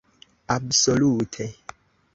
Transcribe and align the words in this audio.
absolute 0.57 1.45